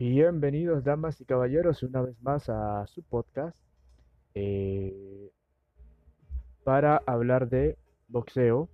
Bienvenidos, 0.00 0.82
damas 0.82 1.20
y 1.20 1.26
caballeros, 1.26 1.82
una 1.82 2.00
vez 2.00 2.16
más 2.22 2.48
a 2.48 2.86
su 2.86 3.02
podcast 3.02 3.54
eh, 4.34 5.30
para 6.64 7.02
hablar 7.04 7.50
de 7.50 7.76
boxeo. 8.08 8.70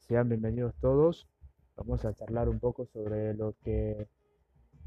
Sean 0.00 0.28
bienvenidos 0.28 0.74
todos. 0.82 1.26
Vamos 1.74 2.04
a 2.04 2.12
charlar 2.12 2.50
un 2.50 2.60
poco 2.60 2.84
sobre 2.92 3.32
lo 3.32 3.54
que 3.64 4.08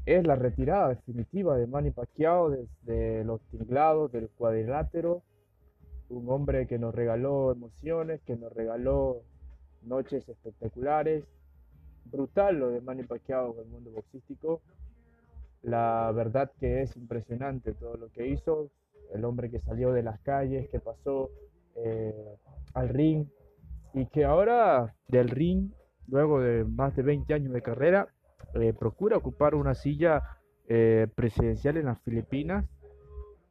es 0.06 0.24
la 0.24 0.36
retirada 0.36 0.90
definitiva 0.90 1.56
de 1.56 1.66
Manny 1.66 1.90
Pacquiao 1.90 2.50
desde 2.50 3.24
los 3.24 3.40
tinglados 3.50 4.12
del 4.12 4.28
cuadrilátero. 4.28 5.24
Un 6.10 6.30
hombre 6.30 6.68
que 6.68 6.78
nos 6.78 6.94
regaló 6.94 7.50
emociones, 7.50 8.22
que 8.22 8.36
nos 8.36 8.52
regaló 8.52 9.22
noches 9.82 10.28
espectaculares. 10.28 11.24
Brutal 12.04 12.56
lo 12.56 12.70
de 12.70 12.80
Manny 12.80 13.02
Pacquiao 13.02 13.54
en 13.54 13.62
el 13.62 13.66
mundo 13.66 13.90
boxístico 13.90 14.62
la 15.64 16.12
verdad 16.12 16.52
que 16.60 16.82
es 16.82 16.96
impresionante 16.96 17.72
todo 17.72 17.96
lo 17.96 18.10
que 18.10 18.28
hizo, 18.28 18.70
el 19.14 19.24
hombre 19.24 19.50
que 19.50 19.60
salió 19.60 19.92
de 19.92 20.02
las 20.02 20.20
calles, 20.20 20.68
que 20.70 20.78
pasó 20.78 21.30
eh, 21.76 22.36
al 22.74 22.88
ring 22.90 23.26
y 23.94 24.06
que 24.06 24.24
ahora 24.24 24.94
del 25.08 25.28
ring, 25.28 25.70
luego 26.06 26.40
de 26.40 26.64
más 26.64 26.94
de 26.96 27.02
20 27.02 27.32
años 27.32 27.52
de 27.52 27.62
carrera, 27.62 28.08
eh, 28.54 28.74
procura 28.78 29.16
ocupar 29.16 29.54
una 29.54 29.74
silla 29.74 30.22
eh, 30.68 31.06
presidencial 31.14 31.78
en 31.78 31.86
las 31.86 32.00
Filipinas, 32.02 32.66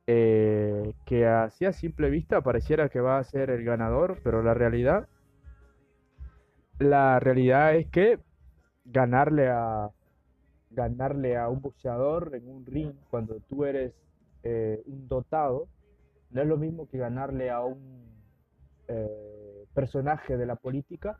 que 0.05 1.25
así 1.25 1.63
a 1.63 1.71
simple 1.71 2.09
vista 2.09 2.41
pareciera 2.41 2.89
que 2.89 2.99
va 2.99 3.19
a 3.19 3.23
ser 3.23 3.49
el 3.49 3.63
ganador, 3.63 4.19
pero 4.21 4.43
la 4.43 4.53
realidad, 4.53 5.07
la 6.77 7.21
realidad 7.21 7.73
es 7.75 7.87
que 7.87 8.19
ganarle 8.83 9.47
a 9.47 9.91
ganarle 10.73 11.37
a 11.37 11.49
un 11.49 11.61
boxeador 11.61 12.31
en 12.35 12.49
un 12.49 12.65
ring 12.65 12.93
cuando 13.09 13.39
tú 13.47 13.65
eres 13.65 13.93
eh, 14.43 14.81
un 14.85 15.07
dotado 15.07 15.67
no 16.33 16.41
es 16.41 16.47
lo 16.47 16.57
mismo 16.57 16.87
que 16.87 16.97
ganarle 16.97 17.51
a 17.51 17.63
un 17.63 18.03
eh, 18.87 19.65
personaje 19.73 20.35
de 20.35 20.45
la 20.45 20.55
política 20.55 21.19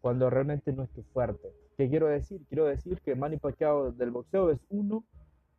cuando 0.00 0.30
realmente 0.30 0.72
no 0.72 0.84
es 0.84 0.90
tu 0.90 1.02
fuerte. 1.02 1.52
¿Qué 1.76 1.88
quiero 1.88 2.06
decir? 2.06 2.42
Quiero 2.48 2.66
decir 2.66 3.00
que 3.00 3.16
Manny 3.16 3.38
Pacquiao 3.38 3.90
del 3.90 4.10
boxeo 4.10 4.50
es 4.50 4.60
uno 4.68 5.04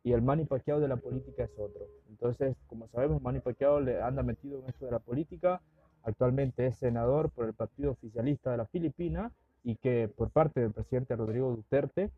y 0.02 0.12
el 0.12 0.22
Manny 0.22 0.46
Pacquiao 0.46 0.80
de 0.80 0.88
la 0.88 0.96
política 0.96 1.44
es 1.44 1.50
otro. 1.58 1.86
Entonces, 2.08 2.56
como 2.68 2.88
sabemos, 2.88 3.20
Manny 3.20 3.40
Pacquiao 3.40 3.80
le 3.80 4.00
anda 4.00 4.22
metido 4.22 4.60
en 4.60 4.68
esto 4.68 4.86
de 4.86 4.92
la 4.92 4.98
política. 4.98 5.60
Actualmente 6.04 6.66
es 6.66 6.78
senador 6.78 7.30
por 7.30 7.46
el 7.46 7.54
Partido 7.54 7.90
Oficialista 7.90 8.50
de 8.52 8.56
la 8.56 8.66
Filipina 8.66 9.32
y 9.62 9.76
que 9.76 10.08
por 10.08 10.30
parte 10.30 10.60
del 10.60 10.72
presidente 10.72 11.16
Rodrigo 11.16 11.50
Duterte 11.50 12.10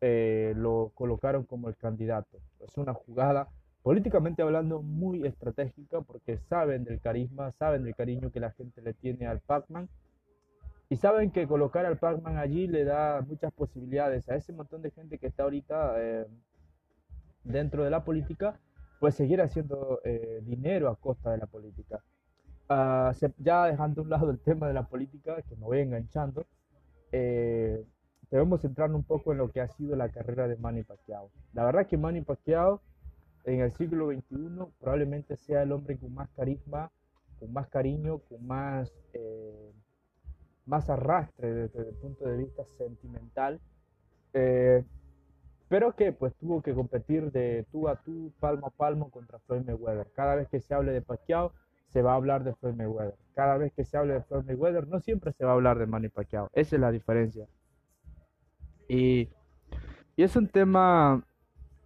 eh, 0.00 0.54
lo 0.56 0.92
colocaron 0.94 1.44
como 1.44 1.68
el 1.68 1.76
candidato. 1.76 2.38
Es 2.60 2.76
una 2.76 2.94
jugada 2.94 3.48
políticamente 3.82 4.42
hablando 4.42 4.82
muy 4.82 5.26
estratégica 5.26 6.00
porque 6.02 6.38
saben 6.38 6.84
del 6.84 7.00
carisma, 7.00 7.52
saben 7.52 7.84
del 7.84 7.94
cariño 7.94 8.30
que 8.30 8.40
la 8.40 8.52
gente 8.52 8.82
le 8.82 8.94
tiene 8.94 9.26
al 9.26 9.40
Pac-Man 9.40 9.88
y 10.92 10.96
saben 10.96 11.30
que 11.30 11.46
colocar 11.46 11.86
al 11.86 11.96
Pac-Man 11.96 12.36
allí 12.36 12.66
le 12.66 12.84
da 12.84 13.22
muchas 13.22 13.50
posibilidades 13.52 14.28
a 14.28 14.36
ese 14.36 14.52
montón 14.52 14.82
de 14.82 14.90
gente 14.90 15.18
que 15.18 15.28
está 15.28 15.44
ahorita 15.44 15.94
eh, 15.96 16.26
dentro 17.44 17.82
de 17.82 17.90
la 17.90 18.04
política, 18.04 18.60
pues 19.00 19.14
seguir 19.14 19.40
haciendo 19.40 20.00
eh, 20.04 20.40
dinero 20.42 20.90
a 20.90 20.96
costa 20.96 21.30
de 21.30 21.38
la 21.38 21.46
política. 21.46 22.02
Ah, 22.68 23.12
ya 23.38 23.66
dejando 23.66 24.02
a 24.02 24.04
un 24.04 24.10
lado 24.10 24.30
el 24.30 24.38
tema 24.38 24.68
de 24.68 24.74
la 24.74 24.86
política, 24.86 25.40
que 25.42 25.56
me 25.56 25.62
voy 25.62 25.80
enganchando, 25.80 26.44
eh, 27.10 27.84
debemos 28.32 28.62
centrarnos 28.62 28.96
un 28.96 29.04
poco 29.04 29.32
en 29.32 29.38
lo 29.38 29.50
que 29.50 29.60
ha 29.60 29.68
sido 29.68 29.94
la 29.94 30.08
carrera 30.08 30.48
de 30.48 30.56
Manny 30.56 30.84
Pacquiao. 30.84 31.30
La 31.52 31.66
verdad 31.66 31.86
que 31.86 31.98
Manny 31.98 32.22
Pacquiao 32.22 32.80
en 33.44 33.60
el 33.60 33.72
siglo 33.72 34.10
XXI 34.10 34.72
probablemente 34.80 35.36
sea 35.36 35.62
el 35.62 35.72
hombre 35.72 35.98
con 35.98 36.14
más 36.14 36.30
carisma, 36.30 36.90
con 37.38 37.52
más 37.52 37.68
cariño, 37.68 38.20
con 38.20 38.46
más, 38.46 38.90
eh, 39.12 39.72
más 40.64 40.88
arrastre 40.88 41.52
desde 41.52 41.90
el 41.90 41.94
punto 41.96 42.24
de 42.24 42.38
vista 42.38 42.64
sentimental, 42.78 43.60
eh, 44.32 44.82
pero 45.68 45.94
que 45.94 46.12
pues 46.12 46.34
tuvo 46.36 46.62
que 46.62 46.72
competir 46.72 47.32
de 47.32 47.66
tú 47.70 47.86
a 47.86 47.96
tú, 47.96 48.32
palmo 48.40 48.68
a 48.68 48.70
palmo 48.70 49.10
contra 49.10 49.40
Floyd 49.40 49.66
Mayweather. 49.66 50.10
Cada 50.14 50.36
vez 50.36 50.48
que 50.48 50.60
se 50.60 50.72
hable 50.72 50.92
de 50.92 51.02
Pacquiao, 51.02 51.52
se 51.88 52.00
va 52.00 52.12
a 52.12 52.16
hablar 52.16 52.44
de 52.44 52.54
Floyd 52.54 52.76
Mayweather. 52.76 53.14
Cada 53.34 53.58
vez 53.58 53.74
que 53.74 53.84
se 53.84 53.98
hable 53.98 54.14
de 54.14 54.22
Floyd 54.22 54.44
Mayweather, 54.44 54.88
no 54.88 55.00
siempre 55.00 55.32
se 55.32 55.44
va 55.44 55.50
a 55.50 55.54
hablar 55.54 55.78
de 55.78 55.86
Manny 55.86 56.08
Pacquiao. 56.08 56.48
Esa 56.54 56.76
es 56.76 56.80
la 56.80 56.90
diferencia. 56.90 57.46
Y, 58.92 59.30
es 60.18 60.36
un 60.36 60.48
tema, 60.48 61.24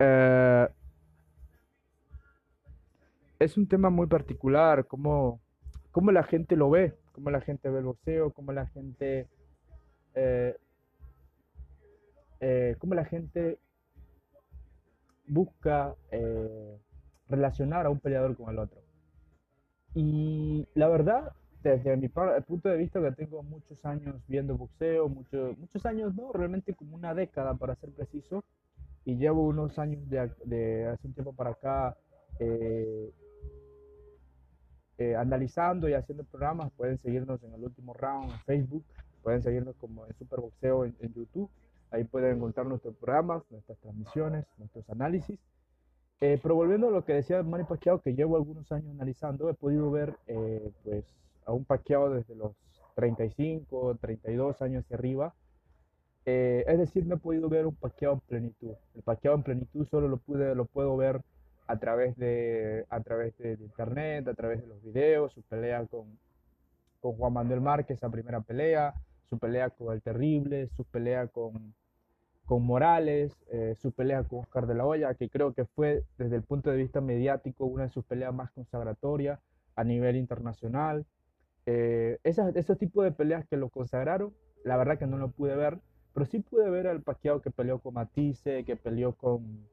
eh, 0.00 0.68
es 3.38 3.56
un 3.56 3.68
tema 3.68 3.90
muy 3.90 4.08
particular, 4.08 4.86
cómo, 4.88 5.40
cómo, 5.92 6.10
la 6.10 6.24
gente 6.24 6.56
lo 6.56 6.68
ve, 6.68 6.98
cómo 7.12 7.30
la 7.30 7.40
gente 7.40 7.70
ve 7.70 7.78
el 7.78 7.84
boxeo, 7.84 8.32
cómo 8.32 8.50
la 8.52 8.66
gente, 8.66 9.28
eh, 10.14 10.56
eh, 12.40 12.74
cómo 12.80 12.94
la 12.94 13.04
gente 13.04 13.60
busca 15.28 15.94
relacionar 17.28 17.86
a 17.86 17.90
un 17.90 18.00
peleador 18.00 18.36
con 18.36 18.50
el 18.52 18.58
otro. 18.58 18.80
Y 19.94 20.66
la 20.74 20.88
verdad, 20.88 21.32
desde 21.68 21.96
mi 21.96 22.08
punto 22.08 22.68
de 22.68 22.76
vista 22.76 23.00
que 23.00 23.12
tengo 23.12 23.42
muchos 23.42 23.84
años 23.84 24.14
viendo 24.28 24.56
boxeo, 24.56 25.08
muchos 25.08 25.58
muchos 25.58 25.84
años 25.84 26.14
no, 26.14 26.32
realmente 26.32 26.74
como 26.74 26.94
una 26.94 27.14
década 27.14 27.54
para 27.54 27.74
ser 27.74 27.90
preciso, 27.90 28.44
y 29.04 29.16
llevo 29.16 29.46
unos 29.46 29.78
años 29.78 30.08
de, 30.08 30.86
hace 30.86 31.06
un 31.06 31.14
tiempo 31.14 31.32
para 31.32 31.50
acá 31.50 31.96
eh, 32.38 33.12
eh, 34.98 35.16
analizando 35.16 35.88
y 35.88 35.94
haciendo 35.94 36.24
programas, 36.24 36.72
pueden 36.72 36.98
seguirnos 36.98 37.42
en 37.42 37.52
el 37.54 37.64
último 37.64 37.94
round 37.94 38.30
en 38.30 38.38
Facebook, 38.40 38.84
pueden 39.22 39.42
seguirnos 39.42 39.76
como 39.76 40.06
en 40.06 40.14
Superboxeo 40.14 40.84
en, 40.84 40.96
en 41.00 41.12
YouTube, 41.14 41.50
ahí 41.90 42.04
pueden 42.04 42.36
encontrar 42.36 42.66
nuestros 42.66 42.94
programas, 42.96 43.42
nuestras 43.50 43.78
transmisiones, 43.78 44.46
nuestros 44.58 44.88
análisis. 44.90 45.38
Eh, 46.20 46.40
pero 46.42 46.54
volviendo 46.54 46.88
a 46.88 46.90
lo 46.90 47.04
que 47.04 47.12
decía 47.12 47.42
Manny 47.42 47.64
Pacquiao, 47.64 48.00
que 48.00 48.14
llevo 48.14 48.36
algunos 48.36 48.72
años 48.72 48.90
analizando, 48.90 49.50
he 49.50 49.54
podido 49.54 49.90
ver 49.90 50.16
pues 50.82 51.04
a 51.46 51.52
un 51.52 51.64
paqueado 51.64 52.10
desde 52.10 52.34
los 52.34 52.52
35, 52.96 53.96
32 54.00 54.62
años 54.62 54.84
hacia 54.84 54.96
arriba. 54.96 55.34
Eh, 56.26 56.64
es 56.66 56.78
decir, 56.78 57.06
no 57.06 57.14
he 57.14 57.18
podido 57.18 57.48
ver 57.48 57.66
un 57.66 57.74
paqueado 57.74 58.14
en 58.14 58.20
plenitud. 58.20 58.74
El 58.94 59.02
paqueado 59.02 59.36
en 59.36 59.42
plenitud 59.44 59.86
solo 59.86 60.08
lo, 60.08 60.18
pude, 60.18 60.54
lo 60.54 60.64
puedo 60.64 60.96
ver 60.96 61.22
a 61.68 61.78
través, 61.78 62.16
de, 62.16 62.84
a 62.90 63.00
través 63.00 63.36
de, 63.38 63.52
internet, 63.60 64.26
a 64.28 64.34
través 64.34 64.60
de 64.60 64.66
los 64.66 64.82
videos, 64.82 65.32
su 65.32 65.42
pelea 65.42 65.86
con, 65.86 66.18
con 67.00 67.12
Juan 67.16 67.32
Manuel 67.32 67.60
Márquez, 67.60 67.98
esa 67.98 68.10
primera 68.10 68.40
pelea, 68.40 68.94
su 69.28 69.38
pelea 69.38 69.70
con 69.70 69.94
El 69.94 70.02
Terrible, 70.02 70.68
su 70.76 70.84
pelea 70.84 71.28
con, 71.28 71.74
con 72.44 72.62
Morales, 72.64 73.36
eh, 73.50 73.74
su 73.80 73.92
pelea 73.92 74.22
con 74.24 74.40
Oscar 74.40 74.66
de 74.66 74.74
la 74.74 74.86
Hoya, 74.86 75.14
que 75.14 75.28
creo 75.28 75.52
que 75.52 75.64
fue 75.64 76.04
desde 76.18 76.36
el 76.36 76.42
punto 76.42 76.70
de 76.70 76.76
vista 76.76 77.00
mediático 77.00 77.66
una 77.66 77.84
de 77.84 77.90
sus 77.90 78.04
peleas 78.04 78.32
más 78.32 78.50
consagratorias 78.52 79.40
a 79.74 79.84
nivel 79.84 80.16
internacional. 80.16 81.04
Eh, 81.66 82.18
esos 82.22 82.78
tipos 82.78 83.04
de 83.04 83.10
peleas 83.10 83.44
que 83.48 83.56
lo 83.56 83.68
consagraron, 83.68 84.32
la 84.64 84.76
verdad 84.76 84.98
que 84.98 85.06
no 85.06 85.18
lo 85.18 85.30
pude 85.32 85.56
ver, 85.56 85.78
pero 86.14 86.24
sí 86.24 86.38
pude 86.38 86.70
ver 86.70 86.86
al 86.86 87.02
Pacquiao 87.02 87.42
que 87.42 87.50
peleó 87.50 87.80
con 87.80 87.94
Matisse, 87.94 88.64
que 88.64 88.76
peleó 88.76 89.14
con 89.14 89.66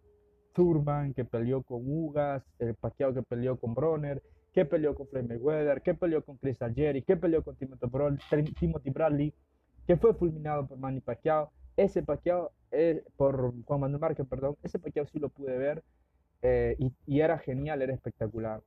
Thurman, 0.53 1.13
que 1.13 1.23
peleó 1.23 1.61
con 1.61 1.81
Ugas, 1.85 2.43
el 2.59 2.73
Pacquiao 2.75 3.13
que 3.13 3.21
peleó 3.21 3.57
con 3.57 3.75
Bronner, 3.75 4.21
que 4.53 4.65
peleó 4.65 4.95
con 4.95 5.07
Floyd 5.07 5.25
Mayweather, 5.25 5.81
que 5.81 5.93
peleó 5.93 6.23
con 6.23 6.37
Chris 6.37 6.61
Algieri, 6.61 7.03
que 7.03 7.15
peleó 7.15 7.43
con 7.43 7.55
Timothy 7.55 8.89
Bradley, 8.89 9.33
que 9.85 9.95
fue 9.95 10.13
fulminado 10.15 10.67
por 10.67 10.77
Manny 10.77 10.99
Pacquiao. 10.99 11.51
Ese 11.77 12.03
Pacquiao, 12.03 12.51
eh, 12.71 13.03
por 13.17 13.53
Juan 13.65 13.79
Manuel 13.79 14.01
Márquez, 14.01 14.27
perdón, 14.27 14.57
ese 14.63 14.79
Pacquiao 14.79 15.07
sí 15.07 15.19
lo 15.19 15.29
pude 15.29 15.57
ver 15.57 15.83
eh, 16.41 16.75
y, 17.07 17.19
era 17.19 17.37
genial, 17.37 17.81
era 17.81 17.93
espectacular. 17.93 18.61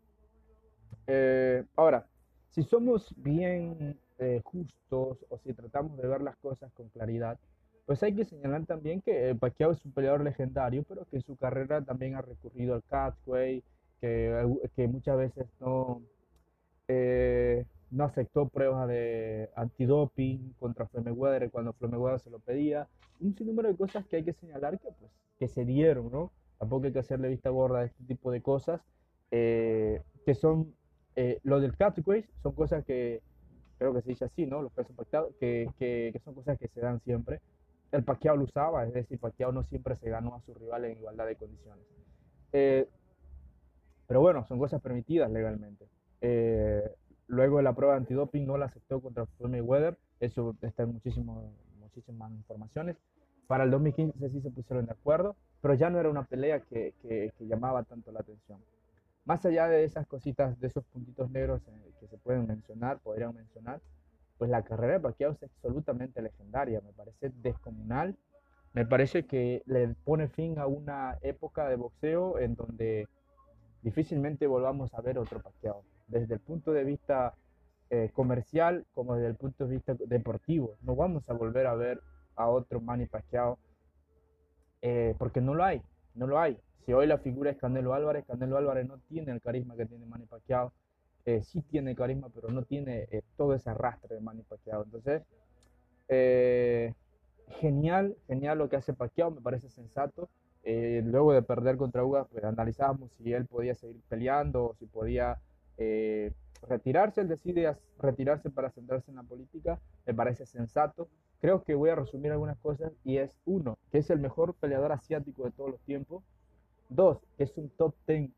ahora, 1.76 2.06
si 2.50 2.62
somos 2.62 3.14
bien 3.16 3.98
eh, 4.18 4.40
justos 4.44 5.24
o 5.28 5.38
si 5.38 5.52
tratamos 5.52 5.96
de 5.98 6.08
ver 6.08 6.22
las 6.22 6.36
cosas 6.36 6.72
con 6.72 6.88
claridad, 6.88 7.38
pues 7.86 8.02
hay 8.02 8.14
que 8.14 8.24
señalar 8.24 8.66
también 8.66 9.00
que 9.00 9.34
Pacquiao 9.38 9.70
es 9.72 9.84
un 9.84 9.92
peleador 9.92 10.22
legendario, 10.22 10.82
pero 10.82 11.04
que 11.04 11.16
en 11.16 11.22
su 11.22 11.36
carrera 11.36 11.82
también 11.82 12.16
ha 12.16 12.22
recurrido 12.22 12.74
al 12.74 12.82
catway, 12.82 13.62
que, 14.00 14.58
que 14.74 14.88
muchas 14.88 15.16
veces 15.16 15.46
no, 15.60 16.02
eh, 16.88 17.64
no 17.90 18.04
aceptó 18.04 18.48
pruebas 18.48 18.88
de 18.88 19.50
antidoping 19.54 20.54
contra 20.58 20.86
Floyd 20.86 21.50
cuando 21.50 21.72
Floyd 21.72 22.18
se 22.18 22.30
lo 22.30 22.40
pedía. 22.40 22.88
Un 23.20 23.34
sinnúmero 23.36 23.68
de 23.68 23.76
cosas 23.76 24.04
que 24.06 24.16
hay 24.16 24.24
que 24.24 24.32
señalar 24.32 24.78
que, 24.78 24.88
pues, 24.98 25.10
que 25.38 25.48
se 25.48 25.64
dieron, 25.64 26.10
¿no? 26.10 26.32
Tampoco 26.58 26.86
hay 26.86 26.92
que 26.92 26.98
hacerle 26.98 27.28
vista 27.28 27.50
gorda 27.50 27.80
a 27.80 27.84
este 27.84 28.02
tipo 28.04 28.30
de 28.30 28.42
cosas, 28.42 28.80
eh, 29.30 30.02
que 30.24 30.34
son 30.34 30.74
eh, 31.16 31.40
lo 31.42 31.60
del 31.60 31.76
catways 31.76 32.26
son 32.42 32.52
cosas 32.52 32.84
que, 32.84 33.22
creo 33.78 33.94
que 33.94 34.02
se 34.02 34.10
dice 34.10 34.26
así, 34.26 34.46
¿no? 34.46 34.62
Los 34.62 34.72
pesos 34.72 34.94
pactados, 34.94 35.34
que, 35.40 35.68
que, 35.78 36.20
son 36.24 36.34
cosas 36.34 36.58
que 36.58 36.68
se 36.68 36.80
dan 36.80 37.00
siempre. 37.00 37.40
el 37.92 38.04
Pacquiao 38.04 38.36
lo 38.36 38.44
usaba, 38.44 38.84
es 38.86 38.92
decir, 38.92 39.18
Pacquiao 39.18 39.52
no 39.52 39.64
siempre 39.64 39.96
se 39.96 40.10
ganó 40.10 40.34
a 40.34 40.40
su 40.42 40.54
rival 40.54 40.84
en 40.84 40.98
igualdad 40.98 41.26
de 41.26 41.36
condiciones. 41.36 41.84
Eh, 42.52 42.88
pero 44.06 44.20
bueno, 44.20 44.44
son 44.46 44.58
cosas 44.58 44.80
permitidas 44.80 45.30
legalmente. 45.30 45.86
Eh, 46.20 46.90
luego 47.26 47.60
la 47.60 47.74
prueba 47.74 47.94
de 47.94 48.00
antidoping 48.00 48.46
no 48.46 48.56
la 48.56 48.66
aceptó 48.66 49.00
contra 49.00 49.26
Floyd 49.26 49.50
Mayweather, 49.50 49.98
eso 50.20 50.54
está 50.62 50.84
en 50.84 50.92
muchísimas 50.92 52.32
informaciones. 52.32 52.96
Para 53.46 53.64
el 53.64 53.70
2015 53.70 54.30
sí 54.30 54.40
se 54.40 54.50
pusieron 54.50 54.86
de 54.86 54.92
acuerdo, 54.92 55.36
pero 55.60 55.74
ya 55.74 55.90
no 55.90 56.00
era 56.00 56.08
una 56.08 56.24
pelea 56.24 56.60
que, 56.60 56.94
que, 57.02 57.32
llamaba 57.40 57.82
tanto 57.84 58.10
la 58.12 58.20
atención. 58.20 58.60
Más 59.26 59.44
allá 59.44 59.68
de 59.68 59.84
esas 59.84 60.06
cositas, 60.06 60.58
de 60.60 60.68
esos 60.68 60.84
puntitos 60.84 61.30
negros 61.30 61.60
eh, 61.66 61.92
que 62.00 62.06
se 62.06 62.16
pueden 62.16 62.46
mencionar, 62.46 63.00
podrían 63.00 63.34
mencionar, 63.34 63.80
pues 64.38 64.48
la 64.50 64.62
carrera 64.62 64.94
de 64.94 65.00
Pacquiao 65.00 65.32
es 65.32 65.42
absolutamente 65.42 66.22
legendaria, 66.22 66.80
me 66.80 66.92
parece 66.92 67.30
descomunal, 67.42 68.16
me 68.72 68.86
parece 68.86 69.26
que 69.26 69.62
le 69.66 69.88
pone 70.04 70.28
fin 70.28 70.58
a 70.58 70.66
una 70.66 71.18
época 71.22 71.68
de 71.68 71.76
boxeo 71.76 72.38
en 72.38 72.54
donde 72.54 73.08
difícilmente 73.82 74.46
volvamos 74.46 74.94
a 74.94 75.00
ver 75.00 75.18
otro 75.18 75.42
Pacquiao, 75.42 75.82
desde 76.06 76.34
el 76.34 76.40
punto 76.40 76.72
de 76.72 76.84
vista 76.84 77.34
eh, 77.90 78.10
comercial 78.12 78.86
como 78.94 79.14
desde 79.16 79.28
el 79.28 79.36
punto 79.36 79.66
de 79.66 79.74
vista 79.74 79.94
deportivo. 80.06 80.76
No 80.82 80.94
vamos 80.94 81.28
a 81.28 81.32
volver 81.32 81.66
a 81.66 81.74
ver 81.74 82.00
a 82.36 82.48
otro 82.48 82.80
Manny 82.80 83.06
Pacquiao 83.06 83.58
eh, 84.82 85.14
porque 85.18 85.40
no 85.40 85.54
lo 85.54 85.64
hay, 85.64 85.82
no 86.14 86.26
lo 86.26 86.38
hay. 86.38 86.58
Si 86.84 86.92
hoy 86.92 87.06
la 87.06 87.18
figura 87.18 87.50
es 87.50 87.56
Canelo 87.56 87.94
Álvarez, 87.94 88.24
Canelo 88.26 88.56
Álvarez 88.56 88.86
no 88.86 88.98
tiene 89.08 89.32
el 89.32 89.40
carisma 89.40 89.76
que 89.76 89.86
tiene 89.86 90.06
Manny 90.06 90.26
Pacquiao, 90.26 90.72
eh, 91.24 91.42
sí 91.42 91.62
tiene 91.62 91.96
carisma, 91.96 92.28
pero 92.28 92.48
no 92.48 92.62
tiene 92.62 93.08
todo 93.36 93.54
ese 93.54 93.70
arrastre 93.70 94.14
de 94.14 94.20
Manny 94.20 94.42
Pacquiao. 94.42 94.84
Entonces, 94.84 95.22
genial, 97.60 98.16
genial 98.28 98.58
lo 98.58 98.68
que 98.68 98.76
hace 98.76 98.92
Pacquiao, 98.92 99.32
me 99.32 99.40
parece 99.40 99.68
sensato. 99.68 100.28
luego 100.64 101.32
de 101.32 101.42
perder 101.42 101.76
contra 101.76 102.04
Ugas, 102.04 102.28
pues 102.30 102.44
analizábamos 102.44 103.10
si 103.18 103.32
él 103.32 103.46
podía 103.46 103.74
seguir 103.74 104.00
peleando 104.08 104.66
o 104.66 104.74
si 104.74 104.86
podía 104.86 105.40
retirarse, 106.62 107.20
él 107.20 107.28
decide 107.28 107.76
retirarse 107.98 108.50
para 108.50 108.70
centrarse 108.70 109.10
en 109.10 109.16
la 109.16 109.22
política, 109.22 109.80
me 110.06 110.14
parece 110.14 110.46
sensato. 110.46 111.08
Creo 111.40 111.62
que 111.62 111.74
voy 111.74 111.90
a 111.90 111.94
resumir 111.94 112.32
algunas 112.32 112.58
cosas 112.58 112.92
y 113.04 113.18
es 113.18 113.30
uno, 113.44 113.78
que 113.90 113.98
es 113.98 114.10
el 114.10 114.18
mejor 114.18 114.54
peleador 114.54 114.92
asiático 114.92 115.44
de 115.44 115.50
todos 115.50 115.70
los 115.70 115.80
tiempos. 115.82 116.22
Dos, 116.88 117.18
que 117.36 117.44
es 117.44 117.56
un 117.56 117.68
top 117.70 117.94
ten 118.04 118.32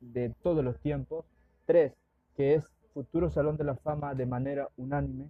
de 0.00 0.30
todos 0.42 0.64
los 0.64 0.78
tiempos. 0.80 1.24
Tres, 1.66 1.92
que 2.36 2.54
es 2.54 2.64
futuro 2.92 3.30
Salón 3.30 3.56
de 3.56 3.64
la 3.64 3.76
Fama 3.76 4.14
de 4.14 4.26
manera 4.26 4.68
unánime. 4.76 5.28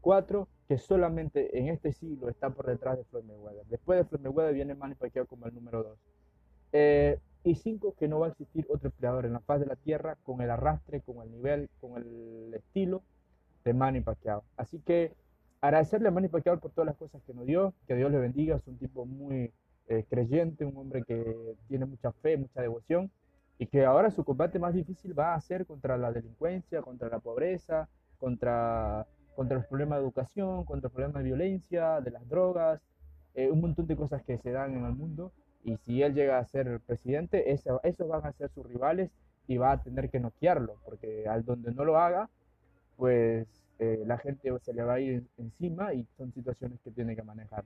Cuatro, 0.00 0.48
que 0.68 0.78
solamente 0.78 1.58
en 1.58 1.68
este 1.68 1.92
siglo 1.92 2.28
está 2.28 2.50
por 2.50 2.66
detrás 2.66 2.96
de 2.96 3.04
Floyd 3.04 3.24
Mayweather. 3.24 3.66
Después 3.66 3.98
de 3.98 4.04
Floyd 4.04 4.22
Mayweather 4.22 4.54
viene 4.54 4.74
Manny 4.74 4.94
Pacquiao 4.94 5.26
como 5.26 5.46
el 5.46 5.54
número 5.54 5.82
dos. 5.82 5.98
Eh, 6.72 7.18
y 7.42 7.54
cinco, 7.54 7.94
que 7.98 8.06
no 8.06 8.20
va 8.20 8.26
a 8.26 8.30
existir 8.30 8.66
otro 8.68 8.90
peleador 8.90 9.24
en 9.26 9.32
la 9.32 9.40
faz 9.40 9.60
de 9.60 9.66
la 9.66 9.76
tierra 9.76 10.16
con 10.22 10.40
el 10.42 10.50
arrastre, 10.50 11.00
con 11.00 11.22
el 11.22 11.30
nivel, 11.30 11.70
con 11.80 11.96
el 11.96 12.54
estilo 12.54 13.02
de 13.64 13.72
Manny 13.72 14.00
Pacquiao. 14.00 14.44
Así 14.56 14.78
que 14.80 15.14
agradecerle 15.60 16.08
a 16.08 16.10
Manny 16.10 16.28
Pacquiao 16.28 16.60
por 16.60 16.70
todas 16.70 16.86
las 16.86 16.96
cosas 16.96 17.22
que 17.26 17.34
nos 17.34 17.46
dio, 17.46 17.74
que 17.86 17.94
Dios 17.94 18.10
le 18.10 18.18
bendiga, 18.18 18.56
es 18.56 18.66
un 18.66 18.78
tipo 18.78 19.06
muy 19.06 19.52
creyente, 20.08 20.64
un 20.64 20.76
hombre 20.76 21.02
que 21.02 21.56
tiene 21.68 21.86
mucha 21.86 22.12
fe, 22.12 22.36
mucha 22.36 22.60
devoción, 22.60 23.10
y 23.58 23.66
que 23.66 23.84
ahora 23.84 24.10
su 24.10 24.24
combate 24.24 24.58
más 24.58 24.72
difícil 24.72 25.18
va 25.18 25.34
a 25.34 25.40
ser 25.40 25.66
contra 25.66 25.98
la 25.98 26.12
delincuencia, 26.12 26.80
contra 26.80 27.08
la 27.08 27.18
pobreza, 27.18 27.88
contra, 28.18 29.06
contra 29.36 29.58
los 29.58 29.66
problemas 29.66 29.98
de 29.98 30.04
educación, 30.04 30.64
contra 30.64 30.86
los 30.88 30.92
problemas 30.92 31.22
de 31.22 31.28
violencia, 31.28 32.00
de 32.00 32.10
las 32.10 32.26
drogas, 32.28 32.80
eh, 33.34 33.50
un 33.50 33.60
montón 33.60 33.86
de 33.86 33.96
cosas 33.96 34.22
que 34.22 34.38
se 34.38 34.50
dan 34.50 34.76
en 34.76 34.84
el 34.84 34.94
mundo 34.94 35.32
y 35.62 35.76
si 35.76 36.02
él 36.02 36.14
llega 36.14 36.38
a 36.38 36.44
ser 36.46 36.80
presidente, 36.80 37.52
eso, 37.52 37.80
esos 37.82 38.08
van 38.08 38.26
a 38.26 38.32
ser 38.32 38.50
sus 38.50 38.66
rivales 38.66 39.10
y 39.46 39.58
va 39.58 39.72
a 39.72 39.82
tener 39.82 40.10
que 40.10 40.20
noquearlo, 40.20 40.76
porque 40.84 41.28
al 41.28 41.44
donde 41.44 41.72
no 41.72 41.84
lo 41.84 41.98
haga, 41.98 42.30
pues 42.96 43.46
eh, 43.78 44.02
la 44.06 44.18
gente 44.18 44.50
se 44.60 44.72
le 44.72 44.82
va 44.82 44.94
a 44.94 45.00
ir 45.00 45.26
encima 45.38 45.92
y 45.92 46.06
son 46.16 46.32
situaciones 46.32 46.80
que 46.82 46.90
tiene 46.90 47.16
que 47.16 47.22
manejar. 47.22 47.64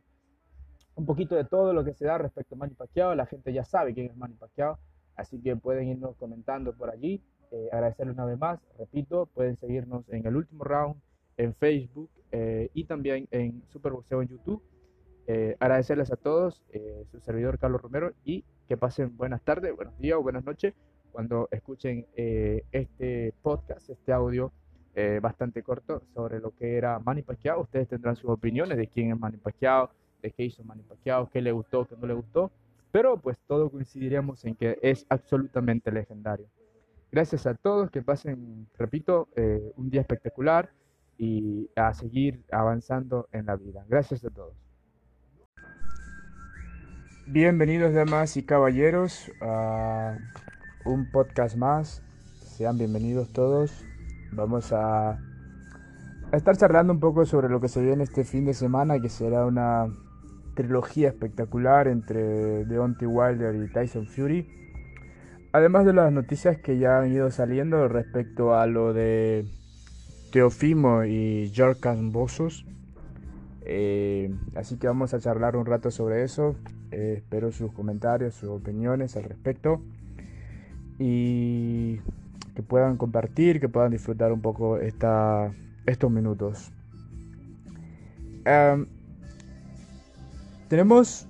Un 0.96 1.06
poquito 1.06 1.35
de 1.35 1.44
todo 1.44 1.73
lo 1.73 1.85
que 1.85 1.93
se 1.93 2.06
da 2.06 2.19
respecto 2.19 2.55
a 2.55 2.58
Manny 2.58 2.75
Pacquiao, 2.75 3.14
la 3.14 3.26
gente 3.26 3.52
ya 3.52 3.64
sabe 3.64 3.94
quién 3.94 4.11
es 4.11 4.17
Manny 4.17 4.35
Pacquiao, 4.35 4.79
así 5.17 5.41
que 5.41 5.56
pueden 5.56 5.88
irnos 5.88 6.17
comentando 6.17 6.73
por 6.75 6.91
allí. 6.91 7.23
Eh, 7.50 7.69
agradecerle 7.73 8.12
una 8.12 8.25
vez 8.25 8.38
más, 8.38 8.61
repito, 8.79 9.26
pueden 9.26 9.56
seguirnos 9.56 10.08
en 10.08 10.26
el 10.26 10.37
último 10.37 10.64
round 10.64 10.96
en 11.37 11.55
Facebook 11.55 12.11
eh, 12.32 12.70
y 12.75 12.85
también 12.85 13.29
en 13.31 13.62
Superboxeo 13.69 14.23
en 14.23 14.29
YouTube. 14.29 14.62
Eh, 15.26 15.56
agradecerles 15.58 16.12
a 16.12 16.17
todos, 16.17 16.62
eh, 16.73 17.05
su 17.11 17.20
servidor 17.20 17.58
Carlos 17.58 17.81
Romero, 17.81 18.12
y 18.25 18.44
que 18.69 18.76
pasen 18.76 19.17
buenas 19.17 19.43
tardes, 19.43 19.75
buenos 19.75 19.99
días 19.99 20.19
o 20.19 20.23
buenas 20.23 20.44
noches 20.44 20.75
cuando 21.12 21.49
escuchen 21.52 22.06
este 22.17 23.32
podcast, 23.41 23.88
este 23.88 24.12
audio 24.12 24.52
bastante 25.23 25.62
corto 25.62 26.02
sobre 26.12 26.41
lo 26.41 26.50
que 26.56 26.76
era 26.76 26.99
Manny 26.99 27.23
Pacquiao. 27.23 27.61
Ustedes 27.61 27.87
tendrán 27.87 28.17
sus 28.17 28.29
opiniones 28.31 28.76
de 28.76 28.88
quién 28.88 29.12
es 29.12 29.20
Manny 29.20 29.37
Pacquiao, 29.37 29.91
de 30.25 30.32
qué 30.32 30.44
hizo 30.44 30.65
Manny 30.65 30.82
Pacquiao, 30.82 31.29
qué 31.31 31.41
le 31.43 31.53
gustó, 31.53 31.85
qué 31.85 31.97
no 31.97 32.06
le 32.06 32.15
gustó, 32.15 32.50
pero 32.91 33.21
pues 33.21 33.37
todos 33.47 33.71
coincidiremos 33.71 34.44
en 34.44 34.56
que 34.56 34.79
es 34.82 35.06
absolutamente 35.11 35.93
legendario. 35.93 36.47
Gracias 37.12 37.47
a 37.47 37.55
todos, 37.55 37.91
que 37.91 38.03
pasen, 38.03 38.67
repito, 38.76 39.29
un 39.76 39.91
día 39.91 40.00
espectacular 40.00 40.71
y 41.19 41.71
a 41.76 41.93
seguir 41.94 42.43
avanzando 42.50 43.29
en 43.32 43.47
la 43.47 43.56
vida. 43.56 43.85
Gracias 43.88 44.25
a 44.25 44.31
todos. 44.31 44.55
Bienvenidos 47.27 47.94
damas 47.94 48.37
y 48.37 48.43
caballeros 48.43 49.31
a 49.41 50.17
un 50.85 51.11
podcast 51.11 51.56
más. 51.56 52.03
Sean 52.35 52.79
bienvenidos 52.79 53.32
todos. 53.32 53.85
Vamos 54.32 54.73
a, 54.73 55.19
estar 56.32 56.56
charlando 56.56 56.93
un 56.93 57.00
poco 57.00 57.25
sobre 57.27 57.49
lo 57.49 57.61
que 57.61 57.69
se 57.69 57.81
viene 57.81 58.05
este 58.05 58.25
fin 58.25 58.44
de 58.44 58.55
semana, 58.55 58.99
que 59.00 59.09
será 59.09 59.47
una 59.47 59.87
trilogía 60.55 61.09
espectacular 61.09 61.89
entre 61.89 62.65
Deontay 62.65 63.06
Wilder 63.06 63.55
y 63.56 63.73
Tyson 63.73 64.06
Fury. 64.06 64.47
Además 65.53 65.87
de 65.87 65.93
las 65.93 66.12
noticias 66.12 66.59
que 66.59 66.79
ya 66.79 66.99
han 66.99 67.12
ido 67.12 67.31
saliendo 67.31 67.87
respecto 67.89 68.55
a 68.55 68.67
lo 68.67 68.93
de 68.93 69.47
Teofimo 70.33 71.05
y 71.05 71.51
George 71.55 71.81
Cambosos. 71.81 72.67
Eh, 73.65 74.35
así 74.56 74.77
que 74.77 74.89
vamos 74.89 75.15
a 75.15 75.21
charlar 75.21 75.56
un 75.56 75.65
rato 75.65 75.91
sobre 75.93 76.25
eso. 76.25 76.56
Eh, 76.91 77.15
espero 77.19 77.53
sus 77.53 77.73
comentarios, 77.73 78.35
sus 78.35 78.51
opiniones 78.51 79.17
al 79.17 79.25
respecto. 79.25 79.81
Y 80.99 82.01
que 82.55 82.63
puedan 82.63 82.96
compartir, 82.96 83.61
que 83.61 83.69
puedan 83.69 83.93
disfrutar 83.93 84.32
un 84.32 84.41
poco 84.41 84.79
esta, 84.79 85.53
estos 85.87 86.11
minutos. 86.11 86.73
Tenemos 90.74 91.28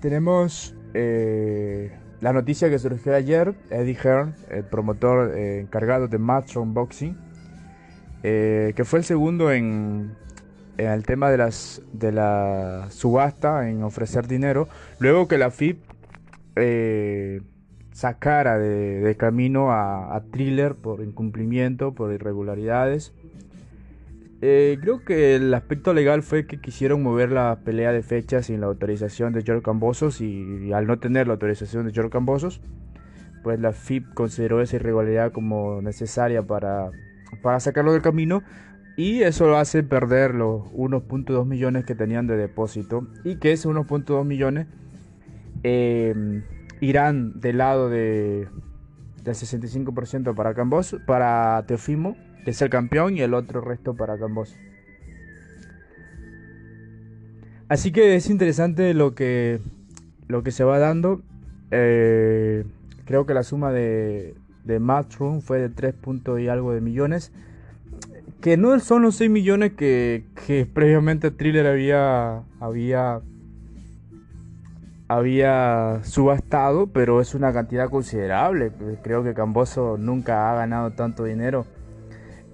tenemos 0.00 0.76
eh, 0.94 1.90
la 2.20 2.32
noticia 2.32 2.70
que 2.70 2.78
surgió 2.78 3.12
ayer. 3.12 3.54
Eddie 3.70 3.96
Hearn, 3.96 4.34
el 4.50 4.62
promotor 4.62 5.36
encargado 5.36 6.06
de 6.06 6.18
Matchroom 6.18 6.74
Boxing, 6.74 7.16
que 8.22 8.82
fue 8.84 9.00
el 9.00 9.04
segundo 9.04 9.50
en 9.50 10.14
en 10.78 10.90
el 10.90 11.04
tema 11.04 11.30
de, 11.30 11.38
las, 11.38 11.82
de 11.92 12.12
la 12.12 12.86
subasta, 12.90 13.68
en 13.68 13.82
ofrecer 13.82 14.26
dinero, 14.26 14.68
luego 14.98 15.28
que 15.28 15.38
la 15.38 15.50
FIP 15.50 15.82
eh, 16.56 17.42
sacara 17.92 18.58
de, 18.58 19.16
camino 19.16 19.72
a, 19.72 20.22
Thriller 20.30 20.74
por 20.74 21.02
incumplimiento, 21.02 21.94
por 21.94 22.12
irregularidades. 22.12 23.12
Eh, 24.44 24.76
creo 24.80 25.04
que 25.04 25.36
el 25.36 25.54
aspecto 25.54 25.94
legal 25.94 26.24
fue 26.24 26.46
que 26.46 26.60
quisieron 26.60 27.00
mover 27.00 27.30
la 27.30 27.60
pelea 27.64 27.92
de 27.92 28.02
fecha 28.02 28.42
sin 28.42 28.60
la 28.60 28.66
autorización 28.66 29.32
de 29.32 29.42
George 29.42 29.62
Cambosos 29.62 30.20
y, 30.20 30.72
al 30.72 30.88
no 30.88 30.98
tener 30.98 31.28
la 31.28 31.34
autorización 31.34 31.86
de 31.86 31.92
George 31.92 32.10
Cambosos, 32.10 32.60
pues 33.44 33.60
la 33.60 33.72
FIP 33.72 34.12
consideró 34.14 34.60
esa 34.60 34.74
irregularidad 34.76 35.30
como 35.30 35.80
necesaria 35.80 36.42
para, 36.42 36.90
para 37.40 37.60
sacarlo 37.60 37.92
del 37.92 38.02
camino 38.02 38.42
y 38.96 39.22
eso 39.22 39.46
lo 39.46 39.58
hace 39.58 39.84
perder 39.84 40.34
los 40.34 40.64
1.2 40.72 41.46
millones 41.46 41.84
que 41.84 41.94
tenían 41.94 42.26
de 42.26 42.36
depósito. 42.36 43.06
Y 43.22 43.36
que 43.36 43.52
esos 43.52 43.72
1.2 43.72 44.24
millones 44.24 44.66
em, 45.62 46.42
irán 46.80 47.40
del 47.40 47.58
lado 47.58 47.88
de, 47.88 48.48
del 49.22 49.34
65% 49.34 50.34
para 50.34 50.52
para 51.06 51.64
Teofimo, 51.68 52.16
es 52.46 52.62
el 52.62 52.70
campeón, 52.70 53.16
y 53.16 53.22
el 53.22 53.34
otro 53.34 53.60
resto 53.60 53.94
para 53.94 54.18
Cambos. 54.18 54.56
Así 57.68 57.92
que 57.92 58.16
es 58.16 58.28
interesante 58.28 58.92
lo 58.94 59.14
que, 59.14 59.60
lo 60.28 60.42
que 60.42 60.50
se 60.50 60.64
va 60.64 60.78
dando. 60.78 61.22
Eh, 61.70 62.64
creo 63.06 63.24
que 63.24 63.34
la 63.34 63.42
suma 63.42 63.72
de, 63.72 64.34
de 64.64 64.78
Matchroom 64.78 65.40
fue 65.40 65.58
de 65.58 65.68
3 65.70 65.94
puntos 65.94 66.38
y 66.38 66.48
algo 66.48 66.72
de 66.72 66.80
millones 66.80 67.32
que 68.42 68.56
no 68.56 68.78
son 68.80 69.02
los 69.02 69.14
6 69.16 69.30
millones 69.30 69.72
que, 69.72 70.24
que 70.46 70.66
previamente 70.74 71.30
Thriller 71.30 71.66
había, 71.66 72.42
había, 72.60 73.20
había 75.08 76.00
subastado, 76.02 76.88
pero 76.88 77.20
es 77.22 77.34
una 77.34 77.52
cantidad 77.52 77.88
considerable. 77.88 78.72
Creo 79.02 79.22
que 79.22 79.32
Camboso 79.32 79.96
nunca 79.96 80.50
ha 80.50 80.56
ganado 80.56 80.90
tanto 80.90 81.24
dinero, 81.24 81.64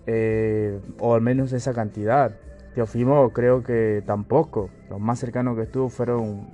eh, 0.08 0.80
o 0.98 1.14
al 1.14 1.20
menos 1.20 1.52
esa 1.52 1.74
cantidad. 1.74 2.34
Teofimo 2.74 3.30
creo 3.30 3.62
que 3.62 4.02
tampoco. 4.06 4.70
Los 4.88 4.98
más 4.98 5.18
cercanos 5.18 5.56
que 5.56 5.62
estuvo 5.62 5.90
fueron 5.90 6.48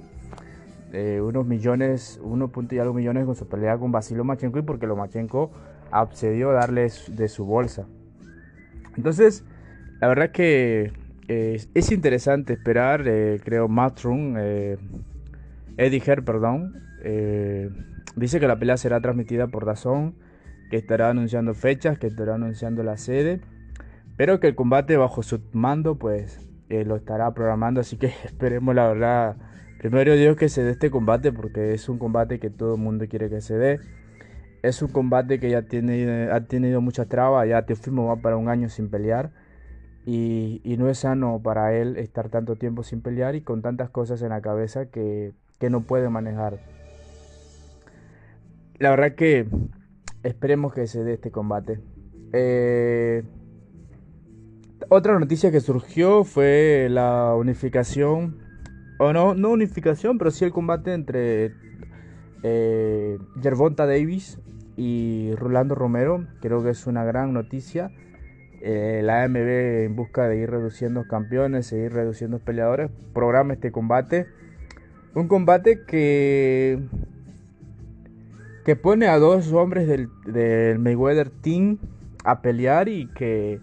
eh, 0.92 1.20
unos 1.23 1.46
millones, 1.46 2.20
unos 2.23 2.50
punto 2.50 2.75
y 2.75 2.78
algo 2.78 2.92
millones 2.92 3.25
con 3.25 3.34
su 3.34 3.49
pelea 3.49 3.78
con 3.78 3.92
Basilo 3.92 4.25
Machenko 4.25 4.58
y 4.58 4.62
porque 4.62 4.87
Lomachenko 4.87 5.52
accedió 5.90 6.50
a 6.50 6.54
darle 6.54 6.90
de 7.08 7.28
su 7.28 7.44
bolsa. 7.44 7.87
Entonces, 8.96 9.44
la 10.00 10.08
verdad 10.08 10.30
que 10.30 10.92
eh, 11.28 11.64
es 11.75 11.92
interesante 11.92 12.52
esperar, 12.52 13.04
eh, 13.06 13.40
creo, 13.42 13.68
Matrum, 13.68 14.34
eh, 14.37 14.76
Eddie 15.76 16.02
Herr, 16.04 16.25
perdón, 16.25 16.75
dice 18.16 18.40
que 18.40 18.46
la 18.46 18.58
pelea 18.58 18.76
será 18.76 19.00
transmitida 19.00 19.46
por 19.46 19.64
Dazón, 19.64 20.14
que 20.74 20.78
estará 20.78 21.10
anunciando 21.10 21.54
fechas, 21.54 22.00
que 22.00 22.08
estará 22.08 22.34
anunciando 22.34 22.82
la 22.82 22.96
sede, 22.96 23.40
pero 24.16 24.40
que 24.40 24.48
el 24.48 24.56
combate 24.56 24.96
bajo 24.96 25.22
su 25.22 25.40
mando, 25.52 25.94
pues, 26.00 26.40
lo 26.68 26.96
estará 26.96 27.32
programando, 27.32 27.80
así 27.80 27.96
que 27.96 28.06
esperemos 28.24 28.74
la 28.74 28.88
verdad, 28.88 29.36
primero 29.78 30.16
Dios 30.16 30.36
que 30.36 30.48
se 30.48 30.64
dé 30.64 30.72
este 30.72 30.90
combate, 30.90 31.30
porque 31.30 31.74
es 31.74 31.88
un 31.88 31.98
combate 31.98 32.40
que 32.40 32.50
todo 32.50 32.74
el 32.74 32.80
mundo 32.80 33.06
quiere 33.08 33.30
que 33.30 33.40
se 33.40 33.56
dé 33.56 33.78
es 34.62 34.80
un 34.80 34.88
combate 34.88 35.38
que 35.38 35.50
ya 35.50 35.62
tiene, 35.62 36.30
ha 36.32 36.40
tenido 36.40 36.80
muchas 36.80 37.06
trabas, 37.06 37.46
ya 37.46 37.66
Teofimo 37.66 38.06
va 38.06 38.16
para 38.16 38.38
un 38.38 38.48
año 38.48 38.70
sin 38.70 38.88
pelear 38.88 39.30
y, 40.06 40.62
no 40.78 40.88
es 40.88 40.98
sano 40.98 41.38
para 41.42 41.74
él 41.74 41.98
estar 41.98 42.30
tanto 42.30 42.56
tiempo 42.56 42.82
sin 42.82 43.02
pelear 43.02 43.34
y 43.34 43.42
con 43.42 43.60
tantas 43.60 43.90
cosas 43.90 44.22
en 44.22 44.30
la 44.30 44.40
cabeza 44.40 44.86
que, 44.86 45.34
no 45.70 45.80
puede 45.80 46.10
manejar. 46.10 46.58
La 48.78 48.90
verdad 48.90 49.14
que 49.14 49.46
esperemos 50.24 50.74
que 50.74 50.86
se 50.86 51.04
dé 51.04 51.14
este 51.14 51.30
combate. 51.30 51.80
Eh, 52.32 53.22
otra 54.88 55.18
noticia 55.18 55.52
que 55.52 55.60
surgió 55.60 56.24
fue 56.24 56.88
la 56.90 57.34
unificación, 57.36 58.38
o 58.98 59.12
no, 59.12 59.34
no 59.34 59.50
unificación, 59.50 60.18
pero 60.18 60.30
sí 60.30 60.44
el 60.44 60.52
combate 60.52 60.92
entre 60.92 61.52
eh, 62.42 63.18
Gervonta 63.40 63.86
Davis 63.86 64.40
y 64.76 65.32
Rolando 65.36 65.74
Romero. 65.74 66.26
Creo 66.40 66.62
que 66.62 66.70
es 66.70 66.86
una 66.86 67.04
gran 67.04 67.32
noticia. 67.32 67.90
Eh, 68.60 69.02
la 69.04 69.24
AMB 69.24 69.36
en 69.36 69.94
busca 69.96 70.26
de 70.26 70.38
ir 70.38 70.50
reduciendo 70.50 71.06
campeones, 71.06 71.72
e 71.72 71.78
ir 71.78 71.92
reduciendo 71.92 72.38
peleadores, 72.38 72.90
programa 73.12 73.54
este 73.54 73.70
combate. 73.72 74.26
Un 75.14 75.28
combate 75.28 75.84
que, 75.86 76.80
que 78.64 78.76
pone 78.76 79.09
a 79.09 79.18
dos 79.18 79.52
hombres 79.52 79.87
del, 79.87 80.78
Mayweather 80.78 81.30
Team 81.30 81.78
a 82.25 82.40
pelear 82.40 82.88
y 82.88 83.09
que 83.09 83.61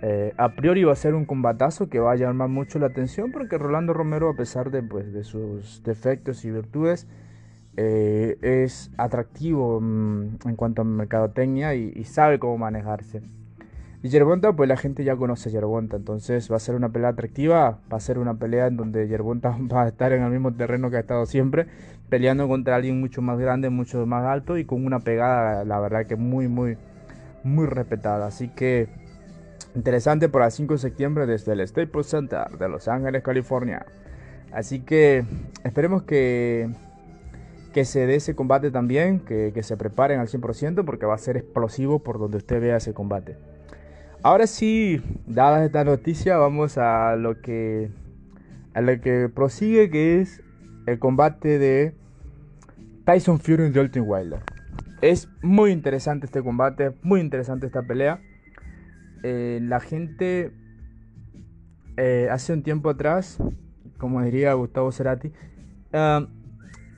eh, 0.00 0.32
a 0.36 0.54
priori 0.54 0.84
va 0.84 0.92
a 0.92 0.96
ser 0.96 1.14
un 1.14 1.26
combatazo 1.26 1.88
que 1.88 2.00
va 2.00 2.12
a 2.12 2.16
llamar 2.16 2.48
mucho 2.48 2.78
la 2.78 2.86
atención 2.86 3.30
porque 3.30 3.58
Rolando 3.58 3.92
Romero 3.92 4.30
a 4.30 4.34
pesar 4.34 4.70
de, 4.70 4.82
pues, 4.82 5.12
de 5.12 5.22
sus 5.22 5.82
defectos 5.84 6.44
y 6.44 6.50
virtudes 6.50 7.06
eh, 7.76 8.38
es 8.42 8.90
atractivo 8.98 9.80
mm, 9.80 10.38
en 10.46 10.56
cuanto 10.56 10.82
a 10.82 10.84
mercadotecnia 10.84 11.74
y, 11.74 12.04
sabe 12.04 12.38
cómo 12.38 12.58
manejarse. 12.58 13.22
Y 14.02 14.08
Yerbonta, 14.08 14.52
pues 14.52 14.68
la 14.68 14.76
gente 14.76 15.04
ya 15.04 15.14
conoce 15.14 15.48
a 15.48 15.52
Yerbonta, 15.52 15.96
entonces 15.96 16.50
va 16.50 16.56
a 16.56 16.58
ser 16.58 16.74
una 16.74 16.88
pelea 16.88 17.10
atractiva, 17.10 17.78
va 17.92 17.96
a 17.96 18.00
ser 18.00 18.18
una 18.18 18.34
pelea 18.34 18.66
en 18.66 18.76
donde 18.76 19.06
Yerbonta 19.06 19.56
va 19.72 19.84
a 19.84 19.88
estar 19.88 20.12
en 20.12 20.22
el 20.22 20.30
mismo 20.30 20.52
terreno 20.52 20.90
que 20.90 20.96
ha 20.96 21.00
estado 21.00 21.24
siempre, 21.26 21.66
peleando 22.08 22.48
contra 22.48 22.74
alguien 22.74 23.00
mucho 23.00 23.22
más 23.22 23.38
grande, 23.38 23.70
mucho 23.70 24.04
más 24.04 24.24
alto 24.24 24.58
y 24.58 24.64
con 24.64 24.84
una 24.84 25.00
pegada, 25.00 25.64
la 25.64 25.78
verdad 25.78 26.06
que 26.06 26.16
muy, 26.16 26.48
muy, 26.48 26.76
muy 27.44 27.66
respetada. 27.66 28.26
Así 28.26 28.48
que 28.48 28.88
interesante 29.76 30.28
para 30.28 30.46
el 30.46 30.52
5 30.52 30.74
de 30.74 30.78
septiembre 30.78 31.26
desde 31.26 31.52
el 31.52 31.66
Staples 31.66 32.06
Center 32.06 32.48
de 32.58 32.68
Los 32.68 32.88
Ángeles, 32.88 33.22
California. 33.22 33.86
Así 34.52 34.80
que 34.80 35.24
esperemos 35.64 36.02
que 36.02 36.68
que 37.72 37.84
se 37.84 38.06
dé 38.06 38.16
ese 38.16 38.34
combate 38.34 38.70
también, 38.70 39.20
que, 39.20 39.52
se 39.62 39.76
preparen 39.76 40.20
al 40.20 40.28
100% 40.28 40.84
porque 40.84 41.06
va 41.06 41.14
a 41.14 41.18
ser 41.18 41.36
explosivo 41.36 42.00
por 42.00 42.18
donde 42.18 42.36
usted 42.36 42.60
vea 42.60 42.76
ese 42.76 42.92
combate. 42.92 43.36
Ahora 44.24 44.46
sí, 44.46 45.02
dada 45.26 45.64
esta 45.64 45.82
noticia, 45.82 46.36
vamos 46.36 46.78
a 46.78 47.16
lo 47.16 47.40
que 47.40 47.90
a 48.72 48.80
lo 48.80 49.00
que 49.00 49.28
prosigue, 49.28 49.90
que 49.90 50.20
es 50.20 50.44
el 50.86 51.00
combate 51.00 51.58
de 51.58 51.96
Tyson 53.04 53.40
Fury 53.40 53.64
y 53.64 53.70
Deontay 53.70 54.00
Wilder. 54.00 54.38
Es 55.00 55.28
muy 55.42 55.72
interesante 55.72 56.26
este 56.26 56.40
combate, 56.40 56.92
muy 57.02 57.20
interesante 57.20 57.66
esta 57.66 57.82
pelea. 57.82 58.20
Eh, 59.24 59.58
la 59.60 59.80
gente 59.80 60.52
eh, 61.96 62.28
hace 62.30 62.52
un 62.52 62.62
tiempo 62.62 62.90
atrás, 62.90 63.38
como 63.98 64.22
diría 64.22 64.54
Gustavo 64.54 64.92
Cerati, 64.92 65.32
uh, 65.94 66.28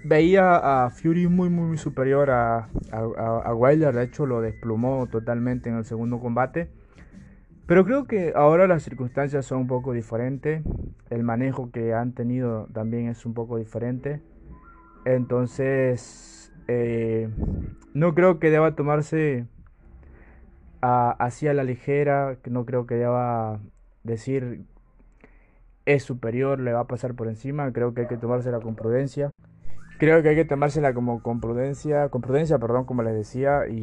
veía 0.05 0.85
a 0.85 0.91
Fury 0.91 1.27
muy, 1.29 1.49
muy, 1.49 1.79
superior 1.79 2.31
a, 2.31 2.69
a, 2.93 3.55
Wilder. 3.55 3.95
De 3.95 4.05
hecho, 4.05 4.27
lo 4.27 4.43
desplumó 4.43 5.07
totalmente 5.07 5.71
en 5.71 5.77
el 5.77 5.87
segundo 5.87 6.21
combate. 6.21 6.84
Pero 7.67 7.85
creo 7.85 8.05
que 8.05 8.33
ahora 8.37 8.67
las 8.67 8.83
circunstancias 8.83 9.47
son 9.47 9.59
un 9.61 9.67
poco 9.67 9.93
diferentes. 9.93 10.63
El 11.09 11.23
manejo 11.23 11.71
que 11.71 11.95
han 11.95 12.13
tenido 12.13 12.67
también 12.73 13.09
es 13.09 13.25
un 13.25 13.33
poco 13.33 13.57
diferente. 13.57 14.21
Entonces, 15.07 16.53
eh, 16.69 17.29
no 17.95 18.15
creo 18.15 18.39
que 18.39 18.51
deba 18.51 18.75
tomarse 18.75 19.47
a 20.83 21.17
la 21.41 21.65
ligera. 21.65 22.37
No 22.51 22.67
creo 22.67 22.87
que 22.87 22.97
deba 22.97 23.61
decir 24.03 24.67
es 25.87 26.03
superior, 26.03 26.61
le 26.61 26.73
va 26.73 26.81
a 26.81 26.87
pasar 26.87 27.15
por 27.15 27.29
encima. 27.29 27.73
Creo 27.73 27.95
que 27.95 28.03
hay 28.03 28.07
que 28.07 28.17
tomársela 28.17 28.61
con 28.61 28.75
prudencia. 28.75 29.31
Creo 29.99 30.23
que 30.23 30.31
hay 30.31 30.37
que 30.37 30.45
tomársela 30.45 30.93
como 30.93 31.23
con 31.23 31.41
prudencia, 31.41 32.09
con 32.09 32.21
prudencia, 32.21 32.59
perdón, 32.59 32.85
como 32.85 33.03
les 33.03 33.15
decía, 33.15 33.67
y 33.69 33.83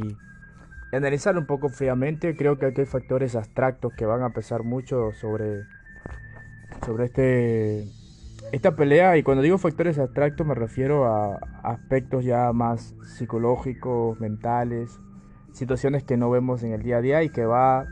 analizar 0.97 1.37
un 1.37 1.45
poco 1.45 1.69
fríamente. 1.69 2.35
Creo 2.35 2.57
que 2.57 2.67
aquí 2.67 2.81
hay 2.81 2.87
factores 2.87 3.35
abstractos 3.35 3.93
que 3.93 4.05
van 4.05 4.23
a 4.23 4.31
pesar 4.31 4.63
mucho 4.63 5.11
sobre, 5.13 5.63
sobre 6.85 7.05
este, 7.05 7.87
esta 8.51 8.75
pelea. 8.75 9.17
Y 9.17 9.23
cuando 9.23 9.41
digo 9.41 9.57
factores 9.57 9.97
abstractos 9.99 10.45
me 10.45 10.55
refiero 10.55 11.05
a 11.05 11.37
aspectos 11.63 12.25
ya 12.25 12.51
más 12.53 12.93
psicológicos, 13.17 14.19
mentales, 14.19 14.99
situaciones 15.53 16.03
que 16.03 16.17
no 16.17 16.29
vemos 16.29 16.63
en 16.63 16.73
el 16.73 16.83
día 16.83 16.97
a 16.97 17.01
día 17.01 17.23
y 17.23 17.29
que 17.29 17.45
va 17.45 17.85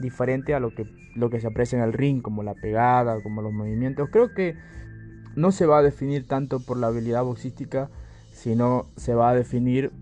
diferente 0.00 0.54
a 0.54 0.60
lo 0.60 0.74
que, 0.74 0.86
lo 1.14 1.30
que 1.30 1.40
se 1.40 1.48
aprecia 1.48 1.78
en 1.78 1.84
el 1.84 1.92
ring, 1.92 2.22
como 2.22 2.42
la 2.42 2.54
pegada, 2.54 3.20
como 3.22 3.42
los 3.42 3.52
movimientos. 3.52 4.08
Creo 4.10 4.32
que 4.32 4.56
no 5.36 5.52
se 5.52 5.66
va 5.66 5.78
a 5.78 5.82
definir 5.82 6.26
tanto 6.26 6.60
por 6.60 6.76
la 6.76 6.88
habilidad 6.88 7.22
boxística, 7.24 7.90
sino 8.32 8.86
se 8.96 9.14
va 9.14 9.30
a 9.30 9.34
definir 9.34 9.92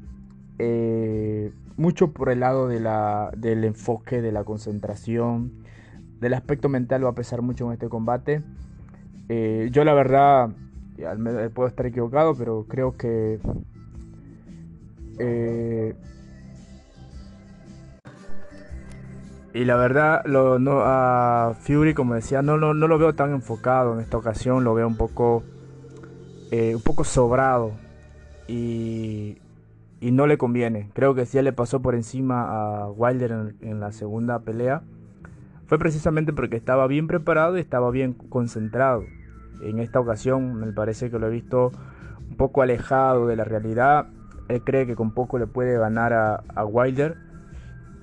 eh, 0.58 1.52
mucho 1.76 2.12
por 2.12 2.30
el 2.30 2.40
lado 2.40 2.68
de 2.68 2.80
la, 2.80 3.30
del 3.36 3.64
enfoque, 3.64 4.22
de 4.22 4.32
la 4.32 4.44
concentración, 4.44 5.52
del 6.20 6.34
aspecto 6.34 6.68
mental 6.68 7.04
va 7.04 7.10
a 7.10 7.14
pesar 7.14 7.42
mucho 7.42 7.66
en 7.66 7.72
este 7.72 7.88
combate. 7.88 8.42
Eh, 9.28 9.68
yo 9.72 9.84
la 9.84 9.94
verdad, 9.94 10.50
puedo 11.54 11.68
estar 11.68 11.86
equivocado, 11.86 12.34
pero 12.34 12.66
creo 12.68 12.96
que 12.96 13.38
eh, 15.18 15.94
Y 19.56 19.64
la 19.64 19.76
verdad, 19.76 20.22
a 20.84 21.54
Fury, 21.60 21.94
como 21.94 22.12
decía, 22.12 22.42
no, 22.42 22.58
no, 22.58 22.74
no, 22.74 22.88
lo 22.88 22.98
veo 22.98 23.14
tan 23.14 23.32
enfocado 23.32 23.94
en 23.94 24.00
esta 24.00 24.18
ocasión, 24.18 24.64
lo 24.64 24.74
veo 24.74 24.86
un 24.86 24.98
poco, 24.98 25.44
eh, 26.50 26.74
un 26.74 26.82
poco 26.82 27.04
sobrado. 27.04 27.72
Y, 28.48 29.38
y, 30.00 30.10
no 30.10 30.26
le 30.26 30.38
conviene. 30.38 30.90
Creo 30.94 31.14
que 31.14 31.26
si 31.26 31.38
él 31.38 31.44
le 31.44 31.52
pasó 31.52 31.80
por 31.82 31.94
encima 31.94 32.44
a 32.82 32.90
Wilder 32.90 33.54
en, 33.60 33.80
la 33.80 33.92
segunda 33.92 34.40
pelea, 34.40 34.82
fue 35.66 35.78
precisamente 35.78 36.32
porque 36.32 36.56
estaba 36.56 36.86
bien 36.86 37.06
preparado 37.06 37.56
y 37.56 37.60
estaba 37.60 37.90
bien 37.90 38.12
concentrado. 38.12 39.04
En 39.62 39.78
esta 39.78 40.00
ocasión 40.00 40.54
me 40.54 40.72
parece 40.72 41.10
que 41.10 41.18
lo 41.18 41.26
he 41.26 41.30
visto 41.30 41.72
un 42.30 42.36
poco 42.36 42.62
alejado 42.62 43.26
de 43.26 43.36
la 43.36 43.44
realidad. 43.44 44.08
Él 44.48 44.62
cree 44.62 44.86
que 44.86 44.94
con 44.94 45.12
poco 45.12 45.38
le 45.38 45.46
puede 45.46 45.78
ganar 45.78 46.12
a, 46.12 46.42
a 46.54 46.64
Wilder 46.64 47.26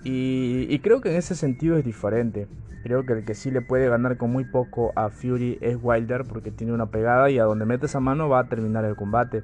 y, 0.04 0.80
creo 0.80 1.00
que 1.00 1.10
en 1.10 1.16
ese 1.16 1.36
sentido 1.36 1.78
es 1.78 1.86
diferente. 1.86 2.48
Creo 2.84 3.06
que 3.06 3.14
el 3.14 3.26
que 3.26 3.36
sí 3.36 3.52
le 3.52 3.62
puede 3.62 3.88
ganar 3.88 4.18
con 4.18 4.32
muy 4.32 4.44
poco 4.44 4.92
a 4.96 5.10
Fury 5.10 5.58
es 5.62 5.78
Wilder 5.82 6.26
porque 6.26 6.52
tiene 6.52 6.74
una 6.74 6.88
pegada 6.88 7.30
y 7.30 7.40
a 7.40 7.46
donde 7.46 7.66
mete 7.66 7.86
esa 7.86 8.02
mano 8.02 8.28
va 8.28 8.40
a 8.40 8.50
terminar 8.50 8.84
el 8.84 8.98
combate. 8.98 9.44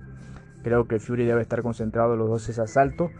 Creo 0.63 0.87
que 0.87 0.99
Fury 0.99 1.25
debe 1.25 1.41
estar 1.41 1.61
concentrado 1.61 2.13
en 2.13 2.19
los 2.19 2.29
dos 2.29 2.59
asaltos 2.59 3.11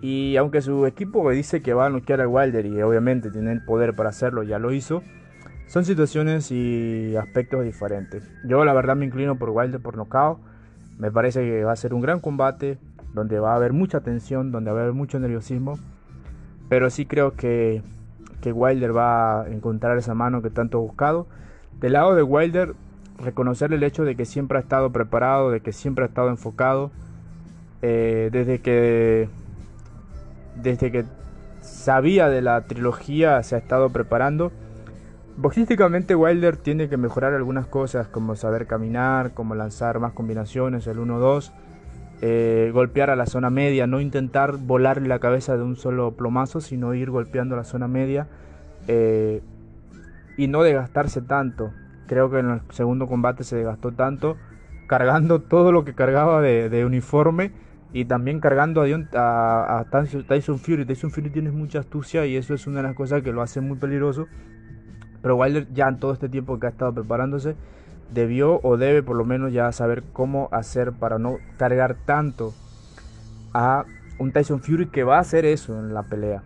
Y 0.00 0.36
aunque 0.36 0.62
su 0.62 0.86
equipo 0.86 1.28
dice 1.30 1.62
que 1.62 1.74
va 1.74 1.86
a 1.86 1.90
noquear 1.90 2.20
a 2.20 2.28
Wilder 2.28 2.66
y 2.66 2.80
obviamente 2.82 3.30
tiene 3.30 3.52
el 3.52 3.64
poder 3.64 3.94
para 3.94 4.10
hacerlo, 4.10 4.42
ya 4.42 4.58
lo 4.58 4.72
hizo, 4.72 5.02
son 5.68 5.84
situaciones 5.84 6.50
y 6.50 7.14
aspectos 7.16 7.62
diferentes. 7.62 8.26
Yo 8.46 8.64
la 8.64 8.72
verdad 8.72 8.96
me 8.96 9.04
inclino 9.04 9.38
por 9.38 9.50
Wilder 9.50 9.80
por 9.80 9.98
nocaut. 9.98 10.38
Me 10.98 11.10
parece 11.10 11.42
que 11.42 11.62
va 11.62 11.72
a 11.72 11.76
ser 11.76 11.92
un 11.92 12.00
gran 12.00 12.20
combate 12.20 12.78
donde 13.12 13.38
va 13.38 13.52
a 13.52 13.56
haber 13.56 13.74
mucha 13.74 14.00
tensión, 14.00 14.50
donde 14.50 14.70
va 14.70 14.78
a 14.78 14.82
haber 14.84 14.94
mucho 14.94 15.20
nerviosismo. 15.20 15.78
Pero 16.70 16.88
sí 16.88 17.04
creo 17.04 17.34
que, 17.34 17.82
que 18.40 18.50
Wilder 18.50 18.96
va 18.96 19.42
a 19.42 19.48
encontrar 19.48 19.98
esa 19.98 20.14
mano 20.14 20.40
que 20.40 20.48
tanto 20.48 20.78
ha 20.78 20.80
buscado. 20.80 21.26
Del 21.80 21.92
lado 21.92 22.14
de 22.14 22.22
Wilder, 22.22 22.74
reconocer 23.18 23.72
el 23.72 23.82
hecho 23.82 24.04
de 24.04 24.16
que 24.16 24.24
siempre 24.24 24.58
ha 24.58 24.60
estado 24.60 24.90
preparado, 24.90 25.50
de 25.50 25.60
que 25.60 25.72
siempre 25.72 26.04
ha 26.04 26.08
estado 26.08 26.28
enfocado. 26.28 26.90
Eh, 27.82 28.30
desde 28.32 28.60
que 28.60 29.28
desde 30.56 30.90
que 30.90 31.04
sabía 31.60 32.28
de 32.28 32.42
la 32.42 32.62
trilogía 32.62 33.42
se 33.42 33.54
ha 33.54 33.58
estado 33.58 33.90
preparando. 33.90 34.50
Boxísticamente 35.36 36.16
Wilder 36.16 36.56
tiene 36.56 36.88
que 36.88 36.96
mejorar 36.96 37.34
algunas 37.34 37.66
cosas 37.66 38.08
como 38.08 38.34
saber 38.34 38.66
caminar, 38.66 39.34
como 39.34 39.54
lanzar 39.54 40.00
más 40.00 40.12
combinaciones, 40.12 40.88
el 40.88 40.98
1-2, 40.98 41.52
eh, 42.22 42.70
golpear 42.74 43.10
a 43.10 43.16
la 43.16 43.26
zona 43.26 43.48
media, 43.48 43.86
no 43.86 44.00
intentar 44.00 44.56
volarle 44.56 45.06
la 45.06 45.20
cabeza 45.20 45.56
de 45.56 45.62
un 45.62 45.76
solo 45.76 46.16
plomazo, 46.16 46.60
sino 46.60 46.92
ir 46.94 47.10
golpeando 47.10 47.54
la 47.54 47.62
zona 47.62 47.86
media 47.86 48.26
eh, 48.88 49.40
y 50.36 50.48
no 50.48 50.64
desgastarse 50.64 51.22
tanto. 51.22 51.70
Creo 52.08 52.30
que 52.30 52.40
en 52.40 52.50
el 52.50 52.60
segundo 52.70 53.06
combate 53.06 53.44
se 53.44 53.56
desgastó 53.56 53.92
tanto, 53.92 54.36
cargando 54.88 55.40
todo 55.48 55.70
lo 55.70 55.84
que 55.84 55.94
cargaba 55.94 56.42
de 56.42 56.84
uniforme 56.84 57.52
y 57.92 58.04
también 58.04 58.40
cargando 58.40 58.82
a, 59.14 59.78
a, 59.78 59.84
Tyson 59.84 60.58
Fury. 60.58 60.84
Tyson 60.84 61.10
Fury 61.10 61.30
tiene 61.30 61.50
mucha 61.50 61.80
astucia 61.80 62.26
y 62.26 62.36
eso 62.36 62.54
es 62.54 62.66
una 62.66 62.78
de 62.78 62.82
las 62.84 62.94
cosas 62.94 63.22
que 63.22 63.32
lo 63.32 63.42
hace 63.42 63.60
muy 63.60 63.78
peligroso. 63.78 64.26
Pero 65.22 65.36
Wilder 65.36 65.72
ya 65.72 65.88
en 65.88 65.98
todo 65.98 66.12
este 66.12 66.28
tiempo 66.28 66.58
que 66.58 66.66
ha 66.66 66.70
estado 66.70 66.92
preparándose 66.92 67.56
debió 68.12 68.60
o 68.62 68.76
debe 68.76 69.02
por 69.02 69.16
lo 69.16 69.24
menos 69.24 69.52
ya 69.52 69.70
saber 69.72 70.02
cómo 70.12 70.48
hacer 70.52 70.92
para 70.92 71.18
no 71.18 71.36
cargar 71.58 71.96
tanto 72.06 72.54
a 73.52 73.84
un 74.18 74.32
Tyson 74.32 74.60
Fury 74.60 74.86
que 74.86 75.04
va 75.04 75.16
a 75.16 75.20
hacer 75.20 75.44
eso 75.44 75.78
en 75.78 75.94
la 75.94 76.04
pelea. 76.04 76.42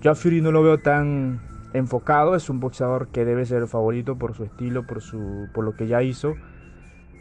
Yo 0.00 0.10
a 0.10 0.14
Fury 0.14 0.40
no 0.40 0.52
lo 0.52 0.62
veo 0.62 0.78
tan 0.78 1.40
enfocado, 1.74 2.34
es 2.34 2.48
un 2.50 2.60
boxeador 2.60 3.08
que 3.08 3.24
debe 3.24 3.46
ser 3.46 3.62
el 3.62 3.68
favorito 3.68 4.16
por 4.16 4.34
su 4.34 4.44
estilo, 4.44 4.86
por, 4.86 5.00
su, 5.00 5.48
por 5.54 5.64
lo 5.64 5.74
que 5.74 5.86
ya 5.86 6.02
hizo, 6.02 6.34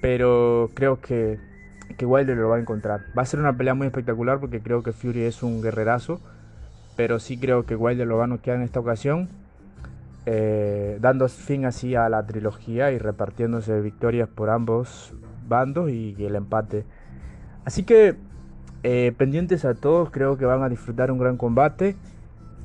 pero 0.01 0.69
creo 0.73 1.01
que 1.01 1.39
que 1.95 2.05
Wilder 2.05 2.37
lo 2.37 2.49
va 2.49 2.57
a 2.57 2.59
encontrar. 2.59 3.05
Va 3.17 3.21
a 3.21 3.25
ser 3.25 3.39
una 3.39 3.55
pelea 3.55 3.73
muy 3.73 3.87
espectacular 3.87 4.39
porque 4.39 4.61
creo 4.61 4.83
que 4.83 4.91
Fury 4.91 5.21
es 5.21 5.43
un 5.43 5.61
guerrerazo, 5.61 6.19
pero 6.95 7.19
sí 7.19 7.37
creo 7.37 7.65
que 7.65 7.75
Wilder 7.75 8.07
lo 8.07 8.17
va 8.17 8.25
a 8.25 8.27
noquear 8.27 8.57
en 8.57 8.63
esta 8.63 8.79
ocasión, 8.79 9.29
eh, 10.25 10.97
dando 10.99 11.27
fin 11.29 11.65
así 11.65 11.95
a 11.95 12.09
la 12.09 12.25
trilogía 12.25 12.91
y 12.91 12.97
repartiéndose 12.97 13.79
victorias 13.79 14.27
por 14.27 14.49
ambos 14.49 15.13
bandos 15.47 15.89
y, 15.89 16.15
el 16.19 16.35
empate. 16.35 16.83
Así 17.63 17.83
que 17.83 18.15
eh, 18.83 19.13
pendientes 19.17 19.65
a 19.65 19.73
todos, 19.73 20.09
creo 20.11 20.37
que 20.37 20.45
van 20.45 20.63
a 20.63 20.69
disfrutar 20.69 21.11
un 21.11 21.19
gran 21.19 21.37
combate. 21.37 21.95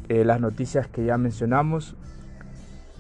Eh, 0.09 0.25
las 0.25 0.41
noticias 0.41 0.87
que 0.89 1.05
ya 1.05 1.17
mencionamos 1.17 1.95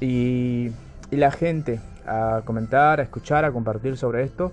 y, 0.03 0.73
la 1.11 1.31
gente 1.31 1.81
a 2.07 2.43
comentar, 2.45 2.99
a 2.99 3.03
escuchar, 3.03 3.45
a 3.45 3.53
compartir 3.53 3.97
sobre 3.97 4.25
esto. 4.25 4.51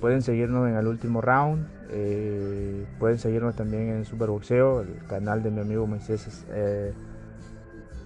Pueden 0.00 0.22
seguirnos 0.22 0.68
en 0.68 0.76
el 0.76 0.86
último 0.86 1.20
round. 1.20 1.66
Eh, 1.90 2.84
pueden 2.98 3.18
seguirnos 3.18 3.56
también 3.56 3.88
en 3.88 4.04
Superboxeo, 4.04 4.82
el 4.82 5.06
canal 5.08 5.42
de 5.42 5.50
mi 5.50 5.60
amigo 5.60 5.86
Moisés 5.86 6.44
eh, 6.50 6.92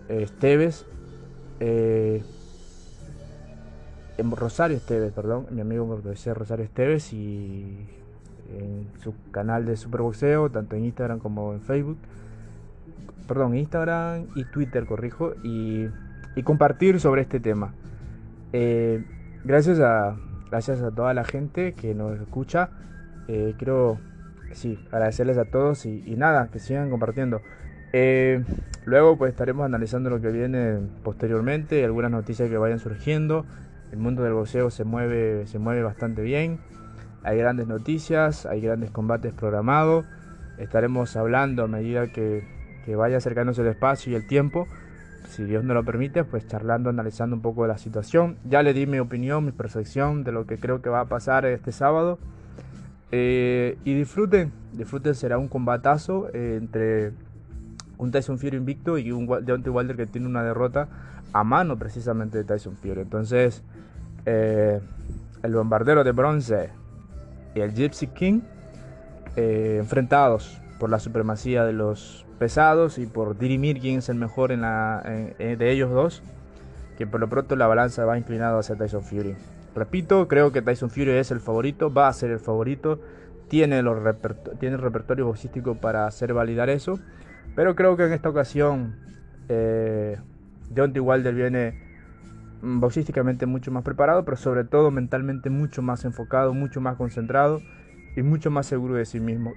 Esteves. 0.09 0.87
Eh, 1.61 2.23
en 4.19 4.31
Rosario 4.31 4.77
Esteves, 4.77 5.13
perdón, 5.13 5.47
mi 5.51 5.61
amigo 5.61 5.87
Moisés 5.87 6.37
Rosario 6.37 6.65
Esteves 6.65 7.13
y 7.13 7.89
en 8.57 8.87
su 9.03 9.15
canal 9.33 9.67
de 9.67 9.77
Superboxeo, 9.77 10.51
tanto 10.51 10.77
en 10.77 10.85
Instagram 10.85 11.19
como 11.19 11.53
en 11.53 11.61
Facebook. 11.61 11.99
Perdón, 13.27 13.57
Instagram 13.57 14.27
y 14.35 14.45
Twitter, 14.45 14.87
corrijo, 14.87 15.35
y, 15.43 15.89
compartir 16.43 17.01
sobre 17.01 17.23
este 17.23 17.41
tema. 17.41 17.73
gracias 19.45 19.81
a 19.81 20.17
Gracias 20.55 20.83
a 20.83 20.93
toda 20.93 21.13
la 21.15 21.25
gente 21.25 21.73
que 21.73 21.97
nos 21.97 22.21
escucha. 22.21 22.71
Eh, 23.27 23.55
quiero, 23.59 23.99
sí, 24.53 24.79
agradecerles 24.93 25.37
a 25.37 25.47
todos 25.47 25.85
y, 25.85 26.15
nada, 26.17 26.49
que 26.53 26.61
sigan 26.61 26.91
compartiendo. 26.91 27.41
Eh, 27.93 28.45
luego 28.85 29.19
pues 29.19 29.33
estaremos 29.33 29.65
analizando 29.65 30.11
lo 30.11 30.21
que 30.21 30.31
viene 30.31 30.79
posteriormente, 31.03 31.85
algunas 31.85 32.13
noticias 32.13 32.49
que 32.49 32.57
vayan 32.57 32.79
surgiendo. 32.79 33.45
El 33.91 33.99
mundo 33.99 34.23
del 34.23 34.35
boxeo 34.35 34.71
se 34.71 34.85
mueve, 34.85 35.49
se 35.49 35.59
mueve 35.59 35.83
bastante 35.83 36.23
bien. 36.23 36.61
Hay 37.25 37.37
grandes 37.37 37.67
noticias, 37.67 38.47
hay 38.47 38.61
grandes 38.61 38.93
combates 38.93 39.33
programados. 39.33 40.05
Estaremos 40.59 41.17
hablando 41.17 41.65
a 41.65 41.67
medida 41.67 42.13
que, 42.13 42.45
que 42.85 42.97
vaya 42.97 43.17
acercándose 43.17 43.63
el 43.63 43.69
espacio 43.69 44.13
y 44.13 44.17
el 44.17 44.27
tiempo 44.27 44.67
si 45.35 45.45
Dios 45.45 45.65
no 45.65 45.75
lo 45.75 45.85
permite, 45.85 46.25
pues 46.25 46.47
charlando, 46.47 46.91
analizando 46.91 47.35
un 47.35 47.43
poco 47.43 47.63
de 47.63 47.69
la 47.69 47.79
situación. 47.79 48.37
Ya 48.49 48.63
le 48.63 48.73
di 48.73 48.87
mi 48.87 48.99
opinión, 48.99 49.45
mi 49.45 49.53
percepción 49.53 50.23
de 50.23 50.33
lo 50.33 50.47
que 50.47 50.59
creo 50.59 50.81
que 50.81 50.91
va 50.91 51.01
a 51.01 51.05
pasar 51.07 51.45
este 51.47 51.73
sábado. 51.73 52.19
Eh, 53.11 53.77
y 53.85 53.95
disfruten, 53.95 54.53
disfruten, 54.73 55.15
será 55.15 55.39
un 55.39 55.49
combatazo 55.49 56.29
eh, 56.33 56.57
entre 56.61 57.13
un 57.99 58.11
Tyson 58.11 58.39
Fury 58.39 58.57
invicto 58.57 58.99
y 58.99 59.13
un 59.13 59.27
Deontay 59.27 59.73
Wilder 59.73 59.97
que 59.97 60.07
tiene 60.07 60.27
una 60.27 60.43
derrota 60.43 60.89
a 61.33 61.45
mano 61.45 61.79
precisamente 61.79 62.39
de 62.39 62.45
Tyson 62.45 62.77
Fury. 62.77 63.01
Entonces, 63.01 63.63
eh, 64.27 64.81
el 65.43 65.55
bombardero 65.55 66.05
de 66.05 66.13
bronce 66.13 66.71
y 67.55 67.61
el 67.61 67.73
Gypsy 67.73 68.09
King 68.09 68.41
enfrentados 69.37 70.61
por 70.79 70.91
la 70.91 71.01
supremacía 71.01 71.65
de 71.65 71.73
los 71.73 72.25
pesados 72.39 72.99
y 72.99 73.07
por 73.07 73.39
dirimir 73.39 73.81
quién 73.81 73.99
es 73.99 74.09
el 74.09 74.17
mejor 74.17 74.53
en 74.53 74.63
la, 74.63 75.03
de 75.05 75.71
ellos 75.71 75.91
dos, 75.91 76.23
que 76.99 77.07
por 77.07 77.21
lo 77.21 77.29
pronto 77.29 77.57
la 77.57 77.67
balanza 77.67 78.05
va 78.05 78.19
inclinada 78.19 78.59
hacia 78.59 78.77
Tyson 78.77 79.03
Fury. 79.03 79.35
Repito, 79.75 80.29
creo 80.29 80.53
que 80.53 80.63
Tyson 80.63 80.91
Fury 80.91 81.11
es 81.11 81.31
el 81.31 81.41
favorito, 81.41 81.93
va 81.93 82.09
a 82.09 82.13
ser 82.13 82.31
el 82.31 82.39
favorito, 82.39 83.01
tiene, 83.49 83.83
los 83.83 83.99
tiene 84.59 84.77
el 84.77 84.83
repertorio 84.83 85.27
boxístico 85.27 85.75
para 85.77 86.07
hacer 86.07 86.33
validar 86.33 86.71
eso, 86.71 86.99
pero 87.55 87.75
creo 87.75 87.97
que 87.97 88.05
en 88.05 88.13
esta 88.13 88.29
ocasión 88.29 88.97
eh, 89.49 90.19
Wilder 90.77 91.35
viene 91.35 91.81
mm, 92.63 92.81
boxísticamente 92.81 93.47
mucho 93.47 93.71
más 93.71 93.83
preparado, 93.83 94.25
pero 94.25 94.37
sobre 94.37 94.65
todo 94.65 94.91
mentalmente 94.91 95.51
mucho 95.51 95.83
más 95.83 96.05
enfocado, 96.05 96.55
mucho 96.55 96.81
más 96.81 96.97
concentrado 96.97 97.61
y 98.17 98.23
mucho 98.23 98.51
más 98.51 98.67
seguro 98.67 98.95
de 98.95 99.05
sí 99.05 99.21
mismo. 99.21 99.55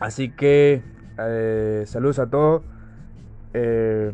Así 0.00 0.30
que 0.30 0.82
eh, 1.18 1.84
saludos 1.86 2.18
a 2.18 2.28
todos. 2.28 2.62
Eh, 3.54 4.12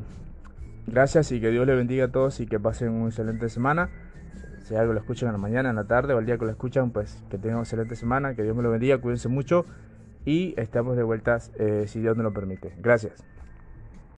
gracias 0.86 1.32
y 1.32 1.40
que 1.40 1.50
Dios 1.50 1.66
les 1.66 1.76
bendiga 1.76 2.06
a 2.06 2.08
todos 2.08 2.40
y 2.40 2.46
que 2.46 2.58
pasen 2.60 2.90
una 2.90 3.06
excelente 3.06 3.48
semana. 3.48 3.90
Si 4.64 4.74
algo 4.74 4.94
lo 4.94 5.00
escuchan 5.00 5.28
en 5.28 5.34
la 5.34 5.38
mañana, 5.38 5.70
en 5.70 5.76
la 5.76 5.84
tarde 5.84 6.14
o 6.14 6.18
el 6.18 6.26
día 6.26 6.38
que 6.38 6.46
lo 6.46 6.50
escuchan, 6.50 6.90
pues 6.90 7.22
que 7.30 7.36
tengan 7.36 7.56
una 7.56 7.64
excelente 7.64 7.96
semana. 7.96 8.34
Que 8.34 8.42
Dios 8.42 8.56
me 8.56 8.62
lo 8.62 8.70
bendiga, 8.70 8.98
cuídense 8.98 9.28
mucho 9.28 9.66
y 10.24 10.54
estamos 10.56 10.96
de 10.96 11.02
vueltas 11.02 11.52
eh, 11.58 11.84
si 11.86 12.00
Dios 12.00 12.16
nos 12.16 12.24
lo 12.24 12.32
permite. 12.32 12.72
Gracias. 12.78 13.24